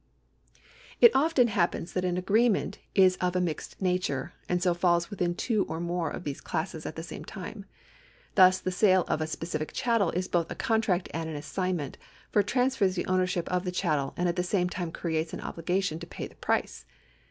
[0.99, 5.35] If often ha])pens that an agreement is of a mixed nature, and so falls within
[5.35, 7.65] two or more of these chisscs at the same time.
[8.33, 11.99] Thus the sale of a specific chattel is both a contract and an assignment,
[12.31, 15.41] for it transfers the ownership of the chattel and at the same time creates an
[15.41, 16.83] obligation to ])ay the price.